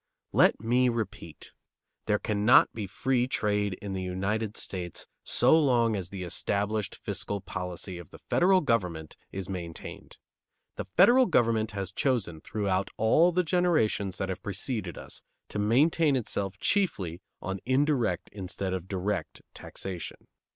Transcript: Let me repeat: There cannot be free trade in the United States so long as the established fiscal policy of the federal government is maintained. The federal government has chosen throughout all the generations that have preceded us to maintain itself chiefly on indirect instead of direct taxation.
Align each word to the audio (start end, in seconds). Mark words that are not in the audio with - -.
Let 0.33 0.59
me 0.59 0.89
repeat: 0.89 1.51
There 2.07 2.17
cannot 2.17 2.73
be 2.73 2.87
free 2.87 3.27
trade 3.27 3.75
in 3.83 3.93
the 3.93 4.01
United 4.01 4.57
States 4.57 5.05
so 5.23 5.55
long 5.59 5.95
as 5.95 6.09
the 6.09 6.23
established 6.23 6.95
fiscal 6.95 7.39
policy 7.39 7.99
of 7.99 8.09
the 8.09 8.17
federal 8.17 8.61
government 8.61 9.15
is 9.31 9.47
maintained. 9.47 10.17
The 10.75 10.85
federal 10.97 11.27
government 11.27 11.73
has 11.73 11.91
chosen 11.91 12.41
throughout 12.41 12.89
all 12.97 13.31
the 13.31 13.43
generations 13.43 14.17
that 14.17 14.29
have 14.29 14.41
preceded 14.41 14.97
us 14.97 15.21
to 15.49 15.59
maintain 15.59 16.15
itself 16.15 16.57
chiefly 16.57 17.21
on 17.39 17.59
indirect 17.63 18.27
instead 18.33 18.73
of 18.73 18.87
direct 18.87 19.43
taxation. 19.53 20.25